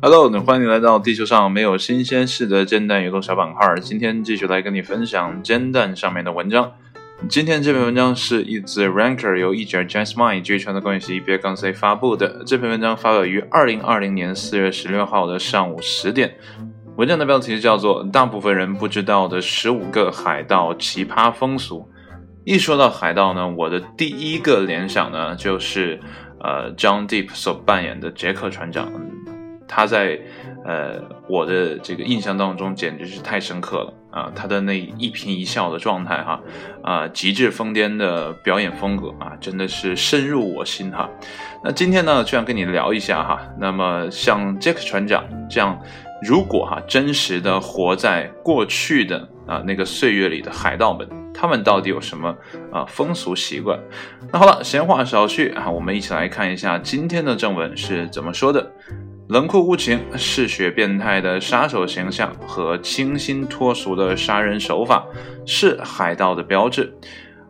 [0.00, 3.74] Hello，欢迎来到地球上没有新鲜事的煎蛋阅读小板块。
[3.82, 6.72] 今天继续来跟你分享煎蛋上面的文章。
[7.28, 12.42] 今天这篇文章是一自 Ranker 由译者 James Mai 据传的关系别杠 C 发布的。
[12.46, 16.38] 这篇文章发表于二零二零年四月十六号的上午十点。
[16.96, 21.80] 文章的标题叫做《大部分人不知道的十五个海盗奇葩风俗》。
[22.44, 26.00] 一说到海盗呢，我的第一个联想呢就是
[26.40, 28.90] 呃 John Deep 所扮演的杰克船长。
[28.94, 29.10] 嗯
[29.72, 30.18] 他在，
[30.64, 34.32] 呃，我的这个印象当中简直是太深刻了啊！
[34.34, 36.40] 他的那一颦一笑的状态哈，
[36.82, 41.08] 啊，极致疯癫的表演风格啊，真的是深入我心哈。
[41.62, 43.40] 那今天呢，就想跟你聊一下哈。
[43.60, 45.80] 那么像杰克船长这样，
[46.20, 52.36] 如果哈真实的活在过去的啊那个岁月里的海盗们，他们到底有什么
[52.72, 53.78] 啊风俗习惯？
[54.32, 58.72] 那好了，闲话少叙啊，我们一起来看一下今天的正文是怎么说的。
[59.28, 65.06] 冷酷无情、嗜血变态的杀手形象和清新脱俗的杀人手法
[65.46, 66.92] 是海盗的标志，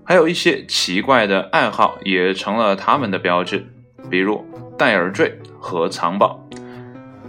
[0.05, 3.67] 还有一些奇怪的爱好也成了他们的标志，
[4.11, 4.45] 比如
[4.77, 6.47] 戴耳坠和藏宝。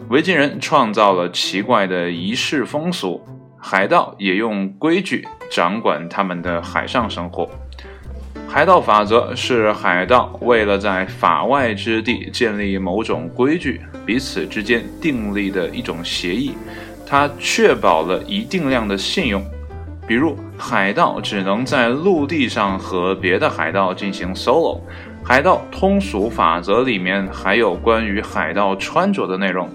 [0.09, 3.25] 维京人创造了奇怪的仪式风俗，
[3.57, 7.47] 海盗也用规矩掌管他们的海上生活。
[8.47, 16.53] 海盗法则是海盗为了在法外之地建立某种规矩，彼此之间订立的一种协议。
[17.05, 19.45] 它确保了一定量的信用。
[20.07, 24.79] 比如，海盗只能在陆地上和别的海盗进行 solo。
[25.23, 29.69] 海盗通俗法则里面还有关于海盗穿着的内容。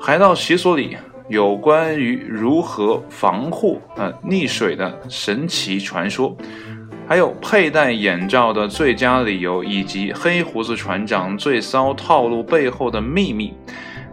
[0.00, 0.96] 海盗习俗里
[1.28, 6.36] 有关于如何防护呃溺水的神奇传说。
[7.08, 13.54] 还有佩戴眼罩的最佳理由，以及黑胡子船长最骚套路背后的秘密。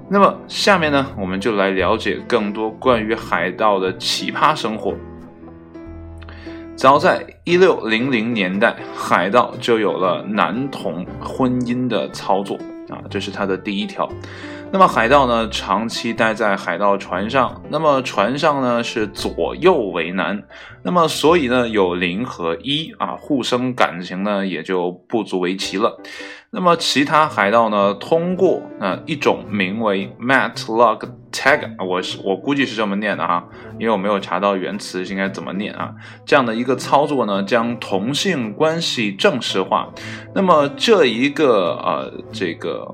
[0.08, 4.94] 那么，下面呢，我们就来了解更多关于海盗的奇葩生活。
[6.76, 12.60] 早在一六零零年代，海盗就有了男童婚姻的操作
[12.94, 14.08] 啊，这是他的第一条。
[14.72, 20.44] 那么海盗呢，长期待在海盗船上，那么船上呢是左右为难，
[20.84, 26.00] 那么所以呢有零和一啊，互生感情呢也就不足为奇了。
[26.50, 33.44] 那么其他海盗呢，通过啊一种名为 Matlock Tag，我是我估计是这么念的哈，
[33.80, 35.94] 因为我没有查到原词应该怎么念啊，
[36.26, 39.92] 这样的一个操作呢，将同性关系正式化。
[40.34, 42.94] 那么这一个呃这个。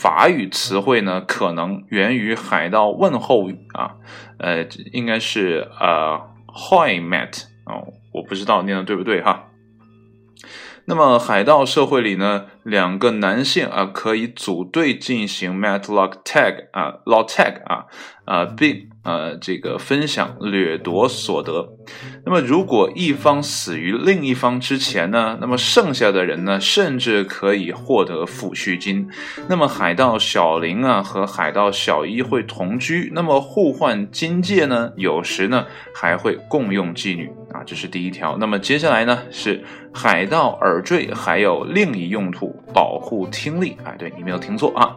[0.00, 3.96] 法语词汇呢，可能源于海盗问候语啊，
[4.38, 9.47] 呃，应该是呃，Hi Matt 哦，我不知道念的对不对哈。
[10.88, 17.84] 那么海盗社会里呢，两个男性啊可以组队进行 matlock tag 啊，law tag 啊，
[18.24, 21.68] 啊并呃这个分享掠夺所得。
[22.24, 29.10] 那么如果一方死于另一方之前呢，那么剩下的人呢，甚至可以获得抚恤金。
[29.46, 38.38] 那么海盗小林啊和海盗小一会同居，那么互换金戒呢，有时呢还会共用妓女啊，这是第一条。
[38.38, 39.62] 那么接下来呢是。
[39.98, 43.76] 海盗耳坠还有另一用途，保护听力。
[43.82, 44.96] 哎，对你没有听错啊。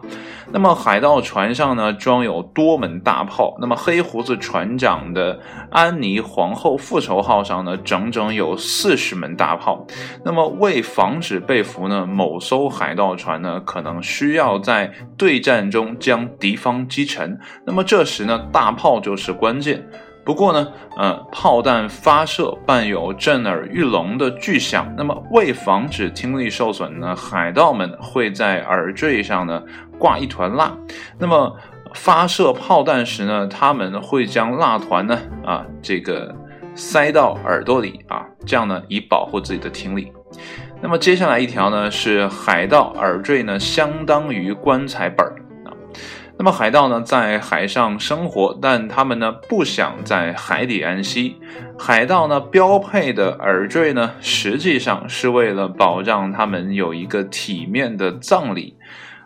[0.52, 3.56] 那么海盗船上呢，装有多门大炮。
[3.60, 5.40] 那么黑胡子船长的
[5.72, 9.84] 安妮皇后复仇号上呢，整整有四十门大炮。
[10.24, 17.40] 那么为防止被俘呢，某艘海盗船呢，可能需要在对战中将敌方击沉。
[17.66, 19.84] 那么这时呢，大炮就是关键。
[20.24, 24.94] 不过呢，呃，炮弹发射伴有震耳欲聋的巨响。
[24.96, 29.60] 那么，为防止听力受损呢，海盗们会在耳坠上呢
[29.98, 30.72] 挂一团蜡。
[31.18, 31.56] 那么，
[31.94, 36.32] 发射炮弹时呢，他们会将蜡团呢啊这个
[36.76, 40.12] 塞到耳朵里啊，这样呢以保护自己的听力。
[40.80, 45.34] 那么，接下来一条呢是海盗耳坠呢相当于棺材本儿。
[46.38, 51.36] 那么海盗呢，在海上生活，但他们呢不想在海底安息。
[51.78, 58.76] 海盗呢标配的耳坠呢，实际上是为了保障他们有一个体面的葬礼。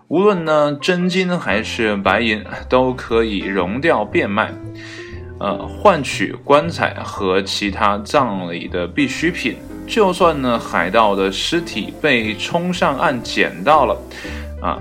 [0.08, 4.52] 无论呢真金还是白银，都可以熔掉变卖，
[5.40, 9.56] 呃，换取棺材和其他葬礼的必需品。
[9.86, 13.96] 就算呢海盗的尸体被冲上岸捡到了，
[14.60, 14.78] 啊。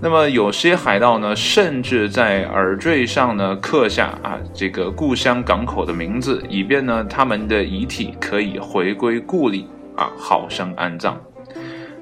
[0.00, 9.66] 那么有些海盗呢，甚至在耳坠上呢刻下啊这个故乡港口的名字，以便呢他们的遗体可以回归故里
[9.96, 11.20] 啊，好生安葬。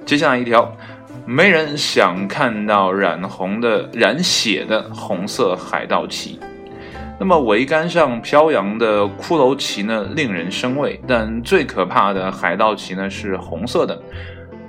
[0.04, 0.70] 接下来一条，
[1.24, 6.38] 没人想看到染红的、染血的红色海盗旗。
[7.18, 11.00] 那么桅杆上飘扬的骷髅旗呢，令人生畏。
[11.08, 13.98] 但最可怕的海盗旗呢，是红色的。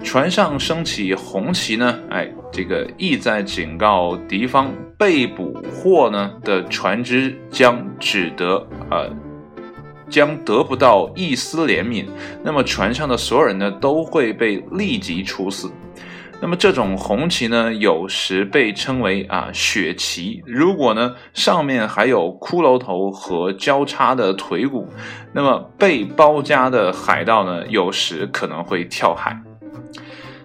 [0.01, 9.09] 船上升起红旗呢，哎，这个意在警告敌方被捕获呢的船只将只得呃，
[10.09, 12.05] 将得不到一丝怜悯。
[12.43, 15.71] 那么船上的所有人呢，都会被立即处死。
[16.39, 20.41] 那么这种红旗呢，有时被称为啊血旗。
[20.45, 24.87] 如果呢上面还有骷髅头和交叉的腿骨，
[25.33, 29.35] 那么被包夹的海盗呢，有时可能会跳海。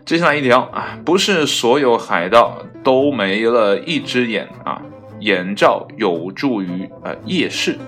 [0.05, 4.83] 接下来一条啊，不是所有海盗都没了一只眼啊，
[5.21, 7.79] 眼罩有助于呃夜视。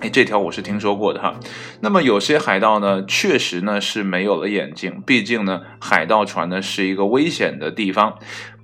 [0.00, 1.34] 哎，这条我是听说过的哈。
[1.80, 8.18] 那么有些海盗呢，确实呢是没有了眼睛，毕竟呢海盗船呢是一个危险的地方。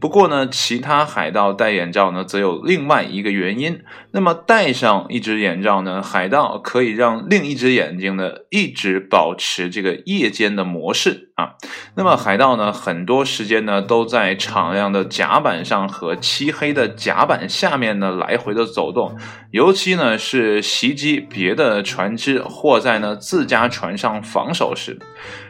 [0.07, 3.81] 不过呢，其他海盗戴眼罩呢，则有另外一个原因。
[4.13, 11.55] 那么戴上一只眼罩呢，海盗可以让另一只眼睛呢一直保持这个夜间的模式啊。
[11.97, 19.19] 那么海盗呢，很多时间呢都在敞亮的甲板上和漆黑的甲板下面呢来回的走动，
[19.51, 25.01] 尤其呢是袭击别的船只或在呢自家船上防守时。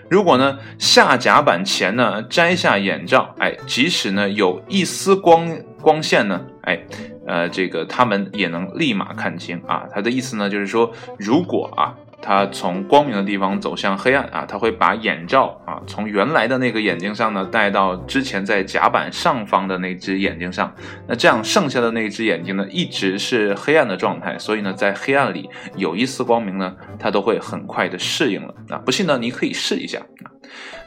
[0.09, 5.49] 如果呢下甲板前呢摘下眼罩，哎，即使呢有一丝光
[5.81, 6.79] 光线呢，哎，
[7.27, 9.85] 呃，这个他们也能立马看清啊。
[9.93, 11.95] 他的意思呢就是说，如果啊
[12.27, 20.75] 他从光明的地方走向黑暗啊，他会把眼罩啊从原来的那个眼睛上呢戴到之前在甲板上方的那只眼睛上，
[21.07, 28.79] 那这样剩下的那只眼睛呢一直是黑暗的状态，所以呢在黑暗里有一丝光明呢，他都会很快的适应了啊。
[28.85, 30.01] 不信呢，你可以试一下。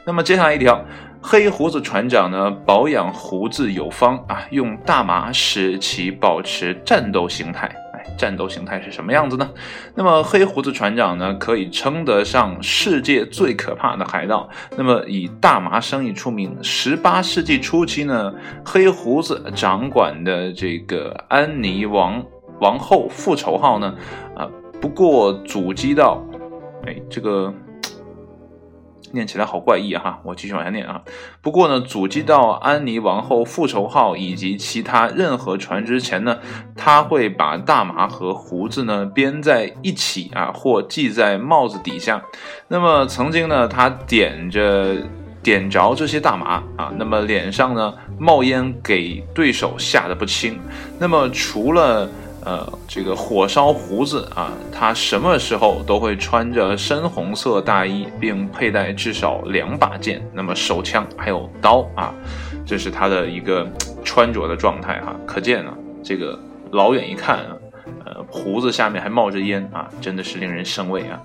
[0.04, 0.84] 那么接下来一条，
[1.22, 7.74] 黑胡子船长呢保养胡子有方啊，用大麻使其保持战斗形态。
[8.16, 9.50] 战斗形态是什么样子呢？
[9.94, 14.48] 那么黑胡子船长呢可以称得上世界最可怕的海盗。
[14.76, 16.56] 那么以大麻生意出名。
[16.62, 18.32] 十八世纪初期呢，
[18.64, 22.24] 黑胡子掌管的这个安妮王
[22.60, 23.94] 王后复仇号呢，
[24.36, 24.48] 啊，
[24.80, 26.22] 不过阻击到，
[26.86, 27.52] 哎，这个。
[29.12, 31.02] 念起来好怪异哈，我继续往下念啊。
[31.40, 36.38] 不过呢，阻击到安妮王后复仇号以及其他任何船只前呢，
[36.76, 42.22] 他会把大麻和胡子呢编在一起啊，或系在帽子底下。
[42.68, 44.96] 那么曾经呢，他点着
[45.42, 50.58] 点着这些大麻啊，那么脸上呢冒烟，给对手吓得不轻。
[50.98, 52.08] 那么除了
[52.42, 62.14] 呃，这个火烧胡子啊，他什么时候都会穿着深红色大衣，并佩戴至少两把剑，那么手枪还有刀啊，
[62.64, 63.70] 这是他的一个
[64.02, 65.14] 穿着的状态哈。
[65.26, 66.38] 可见啊，这个
[66.70, 67.56] 老远一看啊，
[68.06, 71.20] 呃，胡子下面还冒着烟啊，真的是令人生畏啊。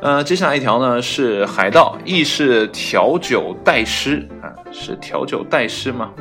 [0.00, 6.12] 呃，接下来一条呢是海盗，亦是调酒代师啊，是调酒代师吗？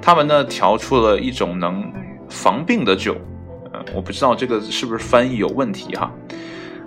[0.00, 1.84] 他们呢调出了一种能。
[2.36, 3.16] 防病的酒，
[3.72, 6.12] 呃，我不知道这个是不是翻译有问题哈。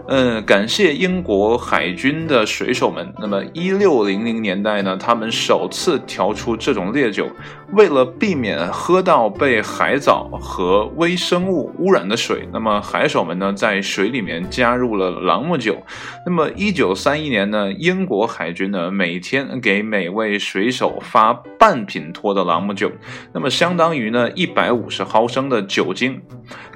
[0.08, 3.12] 嗯，感谢英国海军的水手们。
[3.20, 7.28] 那么，一六零零年代呢，他们首次调出这种烈酒，
[7.72, 15.78] 为了避免喝到被海藻和微生物污染的水，那么海手们呢，在水里面加入了朗姆酒。
[16.26, 22.92] 那么，一九三一年呢，英国海军呢，每天给每位水手发半品托的朗姆酒，
[23.34, 26.22] 那么相当于呢一百五十毫升的酒精。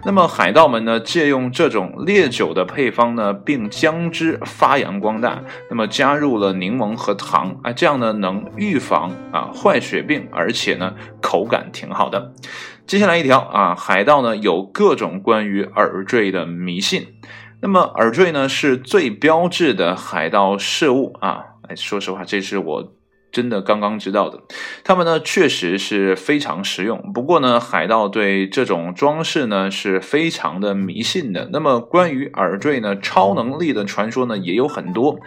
[0.05, 3.33] 那么，海盗们呢，借用这种烈酒的配方呢。
[3.45, 5.39] 并将之发扬光大。
[5.69, 10.83] 那么加入了柠檬和糖，啊，这样呢能预防啊坏血病，而且呢
[11.22, 12.34] 口感挺好的。
[12.86, 17.16] 接下来一条啊，海盗呢有各种关于耳坠的迷信。
[17.62, 21.46] 那么耳坠呢是最标志的海盗事物啊。
[21.70, 22.94] 哎，说实话，这是我。
[23.34, 24.40] 真的刚刚知道的，
[24.84, 27.12] 他们呢确实是非常实用。
[27.13, 31.50] 不过呢，海盗对这种装饰呢是非常的迷信的。
[31.52, 35.20] 那么关于耳坠呢超能力的传说呢也有很多。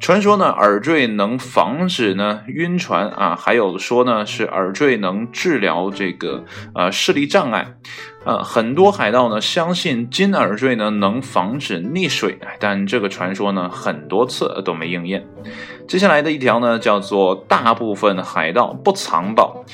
[0.00, 6.44] 传说呢耳坠能防止呢晕船啊，还有说呢是耳坠能治疗这个
[6.74, 7.74] 呃视力障碍。
[8.24, 15.26] 呃，很多海盗呢相信金耳坠呢能防止溺水，但这个传说呢很多次都没应验。
[15.86, 19.64] 接下来的一条呢叫做大部分海盗不藏宝。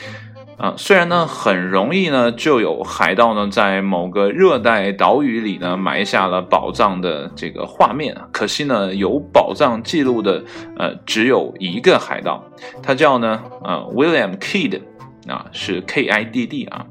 [0.56, 10.44] 啊，虽然呢很容易呢就有海盗呢在某个热带岛屿里呢埋下了宝藏的这个画面，可惜呢有宝藏记录的
[10.76, 12.44] 呃只有一个海盗，
[12.82, 14.82] 他叫呢呃 William Kidd
[15.26, 16.84] 啊是 K I D D 啊，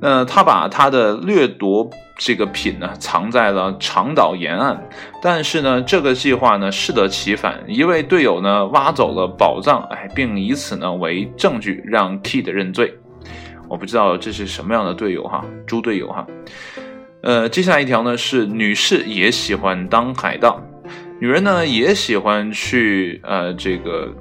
[0.00, 4.80] 那他把他的掠夺这个品呢藏在了长岛沿岸，
[5.22, 12.94] 但是呢这个计划呢适得其反，一位队友呢挖走了宝藏，哎，并以此呢为证据让 Kid 认罪。
[13.68, 16.26] 我不知道这是什么样的队友哈，猪队友哈。
[17.22, 20.62] 呃，接下来一条呢是女士也喜欢当海盗，
[21.20, 24.14] 女人呢也喜欢去呃这个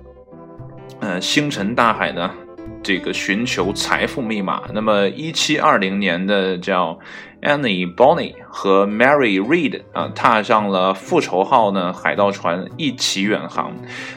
[0.99, 2.31] 呃星辰大海呢
[2.85, 4.61] 这个寻求财富密码。
[4.73, 6.97] 那么一七二零年的叫。
[7.41, 13.71] Annie Bonny 和 Mary Read 啊，踏上了复仇号呢海盗船，一起远航。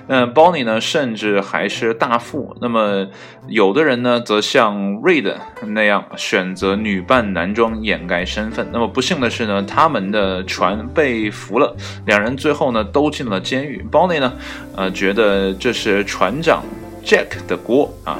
[0.06, 2.56] 那 Bonny 呢，甚至还是大副。
[2.62, 3.06] 那么
[3.48, 5.34] 有的人呢，则像 Read
[5.66, 8.66] 那样选择女扮男装掩盖身份。
[8.72, 13.84] 那么不幸的是呢，他们的船被俘了，两人最后呢都进了监狱。
[13.92, 14.32] Bonny 呢，
[14.74, 16.62] 呃，觉得这是船长
[17.04, 18.18] Jack 的锅啊，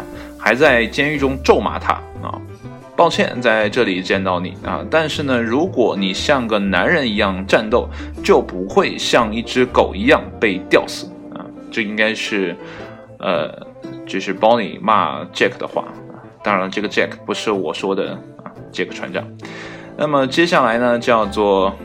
[0.49, 2.41] 还在监狱中咒骂他啊。
[2.97, 4.83] 抱歉，在这里见到你啊！
[4.91, 7.87] 但是呢，如果你像个男人一样战斗，
[8.25, 11.45] 就不会像一只狗一样被吊死啊！
[11.71, 12.57] 这应该是，
[13.19, 13.55] 呃，
[14.07, 15.85] 就是 Bonnie 骂 Jack 的话。
[16.43, 19.23] 当然，这个 Jack 不是我说的啊，Jack 船长。
[19.99, 21.77] 那么接下来呢，叫做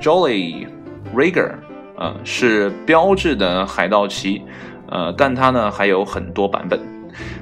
[0.00, 0.66] Jolly
[1.14, 1.52] Rigger
[1.96, 4.42] 啊，是标志的海盗旗，
[4.90, 6.97] 呃，但它呢还有很多版本。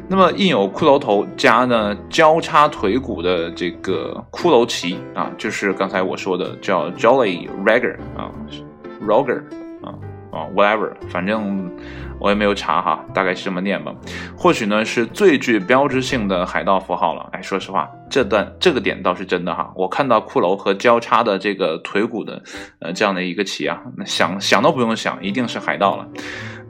[0.09, 8.30] 那么印有骷髅头加呢交叉腿骨的这个骷髅旗啊，就是刚才我说的叫 Jolly Roger 啊
[9.04, 9.42] ，Roger
[9.83, 9.95] 啊
[10.30, 11.71] 啊 whatever，反正
[12.18, 13.92] 我也没有查哈，大概是这么念吧。
[14.37, 17.28] 或许呢是最具标志性的海盗符号了。
[17.33, 19.73] 哎，说实话，这段这个点倒是真的哈。
[19.75, 22.42] 我看到骷髅和交叉的这个腿骨的
[22.80, 26.09] 呃这样的一个旗啊，那想想都不用想，一定是海盗了。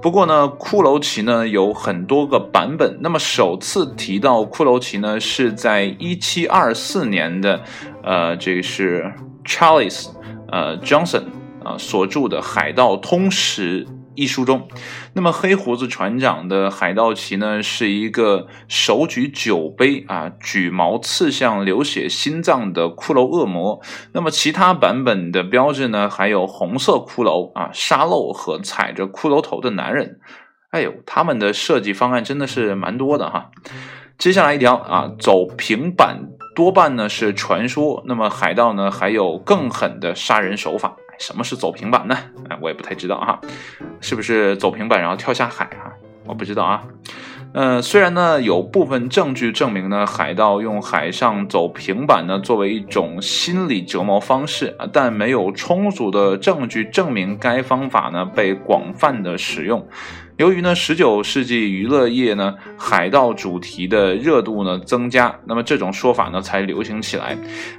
[0.06, 2.96] 不过呢，骷髅旗呢有很多个版本。
[3.00, 7.60] 那么首次提到骷髅旗呢，是在一七二四年的，
[8.04, 9.12] 呃，这个是
[9.44, 10.06] Charles
[10.52, 11.24] 呃 Johnson
[11.64, 13.84] 啊所著的《海盗通史》。
[14.16, 14.66] 一书中，
[15.12, 23.80] 那么黑胡子船长的海盗旗呢，是一个手举酒杯啊，举矛刺向流血心脏的骷髅恶魔。
[24.12, 30.18] 那么其他版本的标志呢，还有红色骷髅啊，沙漏和踩着骷髅头的男人。
[30.70, 33.50] 哎呦，他们的设计方案真的是蛮多的哈。
[34.18, 38.02] 接下来一条啊，走平板多半呢是传说。
[38.06, 40.96] 那么海盗呢，还有更狠的杀人手法。
[41.18, 42.16] 什么是走平板呢？
[42.48, 43.40] 哎，我也不太知道啊，
[44.00, 45.92] 是不是走平板然后跳下海啊？
[46.24, 46.82] 我不知道啊。
[47.52, 59.86] 呃，虽然呢有部分证据证明呢海盗用海上走平板呢作为一种心理折磨方式，但没有充足的证据证明该方法呢被广泛的使用。
[60.36, 67.34] 由于呢，十九世纪娱乐业呢，海盗主题的热度呢增加，那么这种说法呢才流行起来。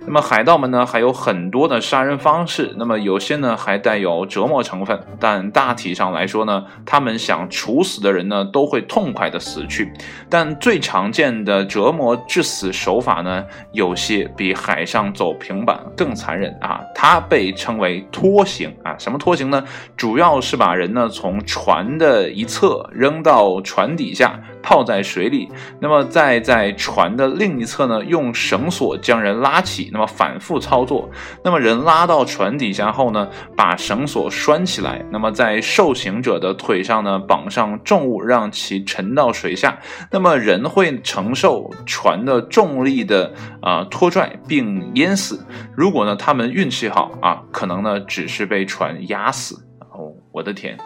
[0.08, 9.94] 那么海盗们呢还有很多的杀人方式，那么有些呢还带有折磨成分，但大体上来说呢，他们想处死的人呢都会痛快的死去。
[10.28, 18.96] 但最常见的折磨致死手法呢，有些比海上走平板更残忍啊，它被称为拖行啊。
[18.98, 19.64] 什么拖行呢？
[19.96, 25.48] 主要是把人呢从船的一侧扔到船底下，泡在水里，
[25.80, 31.10] 那么再在船的另一侧呢，用绳索将人拉起，那么反复操作，
[31.44, 39.78] 那么人拉到船底下后呢，把绳索拴起来，那么在受刑者的腿上呢绑上重物，让其沉到水下，
[40.10, 45.46] 那么人会承受船的重力的啊拖拽并淹死。
[45.76, 49.56] 如果呢他们运气好啊，可能呢只是被船压死。
[49.92, 50.78] 哦，我的天！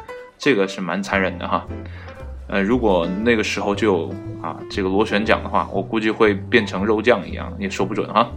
[0.42, 1.64] 这个是蛮残忍的哈，
[2.48, 8.28] 呃，如果那个时候就有啊这个螺旋桨的话，我估计会变成肉酱一样，也说不准哈。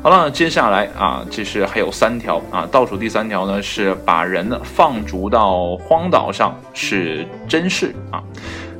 [0.00, 8.22] 好了，接下来啊，这是还有三条啊，倒数第三条呢是把人放逐到荒岛上是真事啊。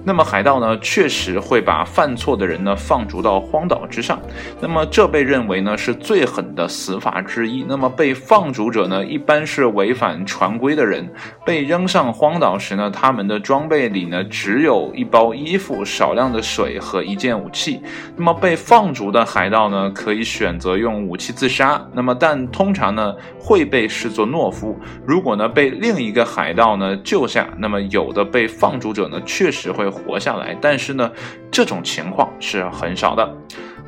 [0.02, 4.18] 那么海盗呢，确实会把犯错的人呢放逐到荒岛之上。
[4.58, 7.62] 那么这被认为呢是最狠的死法之一。
[7.68, 11.06] 那么被放逐者呢，一般是违反船规的人。
[11.44, 17.82] 被扔上荒岛时呢，他们的装备里呢只有一包衣服、少量的水和一件武器。
[18.16, 21.80] 那么被放逐的海盗呢，可以选择用武器自杀。
[21.92, 24.74] 那么但通常呢会被视作懦夫。
[25.06, 29.89] 如果呢被另一个海盗呢救下，那么有的被放逐者呢确实会。
[29.90, 30.56] 活下来。
[30.60, 31.10] 但是呢，
[31.50, 33.36] 这种情况是很少的。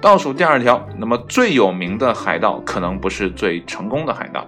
[0.01, 4.47] 倒数第二条，那么最有名的海盗可能不是最成功的海盗。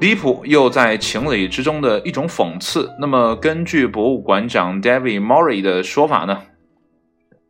[0.00, 2.90] 离谱又在情理之中的一种讽刺。
[3.00, 6.38] 那么，根据博物馆长 David Morrie 的说法呢？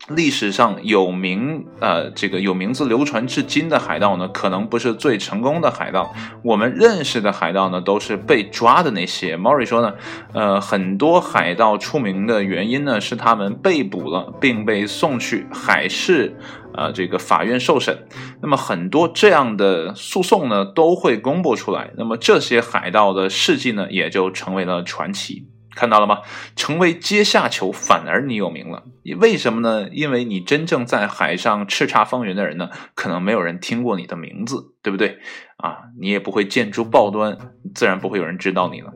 [0.09, 6.15] 历史上有名，呃，这个有名字流传至今的海盗呢，可能不是最成功的海盗。
[6.45, 9.37] 我们认识的海盗呢，都是被抓的那些。
[9.37, 9.95] Mori 说呢，
[10.33, 16.37] 呃，很多海盗出名的原因呢，是他们被捕了，并被送去海事，
[16.75, 18.07] 呃，这个法院受审。
[18.41, 21.91] 那么很多这样的诉讼呢，都会公布出来。
[21.97, 25.49] 那么这些海盗的事迹呢，也就成为了传奇。
[25.77, 26.23] 看到了吗？
[26.57, 28.83] 成为阶下囚，反而你有名了。
[29.21, 29.89] 为什么呢？
[29.93, 35.19] 因为你真正在海上叱咤风云的人呢，可能没有人听过你的名字，对不对？
[35.59, 37.37] 啊，你也不会见诸报端，
[37.75, 38.93] 自然不会有人知道你了，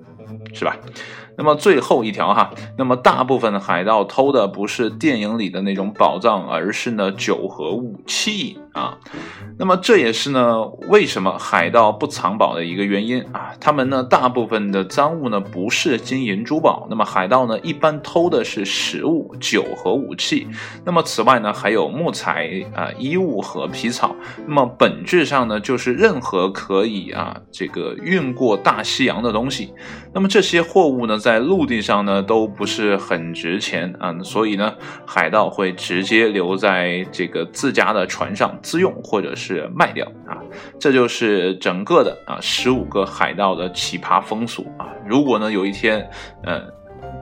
[0.54, 0.76] 是吧？
[1.38, 8.98] 那么最后一条哈，那么大部分的海盗偷的不是电影里的那种宝藏，而是呢酒和武器啊。
[9.58, 13.52] 那么这也是呢为什么海盗不藏宝的一个原因啊。
[13.60, 20.46] 他们呢大部分的赃物呢不是金银珠宝，那么海盗呢一般偷的是食物、酒和武器。
[20.84, 24.14] 那么此外呢还有木材啊、衣物和皮草。
[24.46, 29.72] 那么本质上呢就是任何可以啊这个运过大西洋的东西。
[30.12, 34.74] 那么这些货物呢在陆地上呢都不是很值钱啊，所以呢
[35.06, 40.38] 海盗会直接留在这个自家的船上自用，或者是卖掉啊。
[40.78, 44.88] 这就是整个的啊十五个海盗的奇葩风俗啊。
[45.06, 46.08] 如果呢有一天，
[46.44, 46.62] 呃，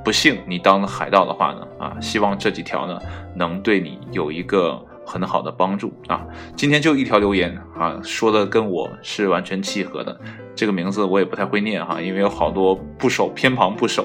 [0.05, 2.99] 不幸你当了海盗的话呢啊，希望这几条呢
[3.35, 6.27] 能对你有一个很好的帮助啊。
[6.57, 10.19] 今天就一条留言啊，说的跟我是完全契合的。
[10.55, 14.05] 这个名字我也不太会念哈，因为有好多部首偏旁部首，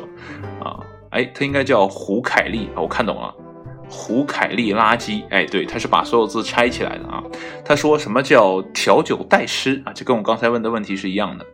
[0.63, 3.33] 啊，哎，他应该叫胡凯丽啊，我看懂了，
[3.95, 7.21] 胡凯丽垃圾，哎，对，他是把所有字拆起来的啊。
[7.63, 9.93] 他说什么叫调酒代诗啊？
[9.93, 11.45] 这跟我刚才问的问题是一样的，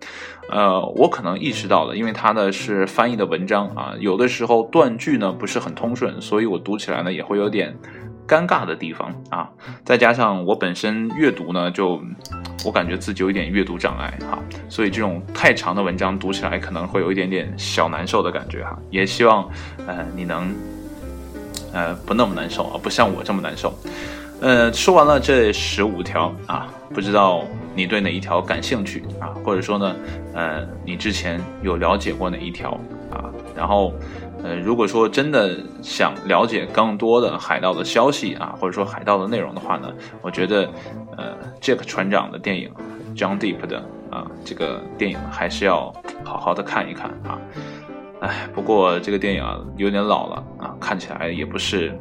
[0.50, 7.76] 呃，我可能意识到了，因为他呢是翻译的文章啊，有的时候断句呢不是很通顺，所以我读起来呢也会有点。
[8.30, 9.50] 尴尬的地方啊，
[9.84, 12.00] 再加上我本身阅读呢，就
[12.64, 14.38] 我感觉自己有一点阅读障碍哈，
[14.70, 18.78] 所以这种太长的文章读起来可能会有一点点小难受的感觉哈。
[18.92, 19.50] 也希望
[19.88, 20.54] 呃你能
[21.74, 23.74] 呃不那么难受啊，不像我这么难受。
[24.42, 27.44] 呃，说完了这十五条啊，不知道
[27.76, 29.96] 你对哪一条感兴趣啊，或者说呢，
[30.34, 32.72] 呃，你之前有了解过哪一条
[33.12, 33.26] 啊？
[33.56, 33.94] 然后。
[34.42, 40.66] 呃，如果说真的想了解更多的海盗的消息啊，或者说海盗的内容的话呢，我觉得，
[41.18, 42.72] 呃，Jack 船长的电影
[43.18, 47.38] ，John Deep 的啊，这个电影还是要好好的看一看啊。
[48.22, 51.98] 哎，不过这个电影啊有点老了啊，看起来也不是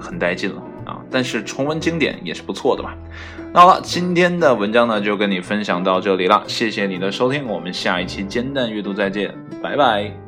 [0.00, 1.00] 很带劲了啊。
[1.10, 2.96] 但是重温经典也是不错的吧。
[3.52, 10.27] 那好了，今天的文章呢就跟你分享到这里了，谢谢你的收听，我们下一期煎蛋阅读再见，拜拜。